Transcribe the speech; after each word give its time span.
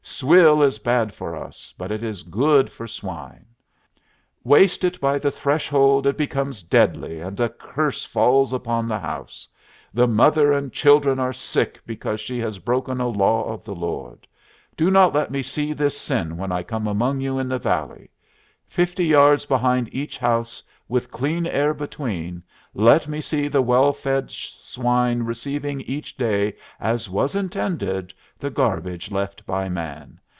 Swill 0.03 0.61
is 0.61 0.77
bad 0.77 1.11
for 1.15 1.35
us, 1.35 1.73
but 1.79 1.89
it 1.91 2.03
is 2.03 2.21
good 2.21 2.71
for 2.71 2.85
swine. 2.85 3.43
Waste 4.43 4.83
it 4.83 4.99
by 5.01 5.17
the 5.17 5.31
threshold 5.31 6.05
it 6.05 6.15
becomes 6.15 6.61
deadly, 6.61 7.19
and 7.21 7.39
a 7.39 7.49
curse 7.49 8.05
falls 8.05 8.53
upon 8.53 8.87
the 8.87 8.99
house. 8.99 9.47
The 9.95 10.07
mother 10.07 10.51
and 10.53 10.71
children 10.71 11.17
are 11.17 11.33
sick 11.33 11.79
because 11.87 12.19
she 12.19 12.37
has 12.37 12.59
broken 12.59 13.01
a 13.01 13.07
law 13.07 13.45
of 13.51 13.63
the 13.63 13.73
Lord. 13.73 14.27
Do 14.77 14.91
not 14.91 15.11
let 15.13 15.31
me 15.31 15.41
see 15.41 15.73
this 15.73 15.97
sin 15.99 16.37
when 16.37 16.51
I 16.51 16.61
come 16.61 16.85
among 16.87 17.21
you 17.21 17.39
in 17.39 17.47
the 17.47 17.57
valley. 17.57 18.11
Fifty 18.67 19.05
yards 19.05 19.45
behind 19.47 19.89
each 19.93 20.17
house, 20.17 20.63
with 20.87 21.11
clean 21.11 21.45
air 21.47 21.73
between, 21.73 22.43
let 22.73 23.05
me 23.07 23.19
see 23.19 23.49
the 23.49 23.61
well 23.61 23.91
fed 23.91 24.29
swine 24.31 25.23
receiving 25.23 25.81
each 25.81 26.15
day, 26.15 26.53
as 26.79 27.09
was 27.09 27.35
intended, 27.35 28.13
the 28.39 28.49
garbage 28.49 29.11
left 29.11 29.45
by 29.45 29.67
man. 29.67 30.17